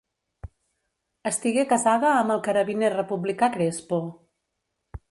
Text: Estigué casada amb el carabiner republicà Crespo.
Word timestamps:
Estigué 1.31 1.65
casada 1.75 2.15
amb 2.23 2.35
el 2.37 2.43
carabiner 2.49 2.91
republicà 2.97 3.53
Crespo. 3.59 4.03